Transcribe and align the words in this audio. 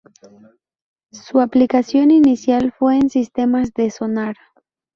Su 1.11 1.39
aplicación 1.41 2.09
inicial 2.09 2.71
fue 2.75 2.95
en 2.97 3.11
sistemas 3.11 3.71
de 3.75 3.91
sonar. 3.91 4.35